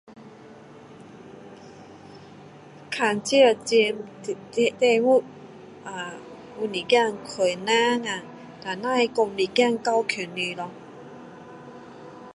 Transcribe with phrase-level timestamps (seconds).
[2.89, 4.35] 看这钱题
[4.71, 5.23] 题目
[5.85, 6.15] 啊
[6.59, 8.23] 有一点困难啊
[8.63, 10.71] 然后只是说一点交给你咯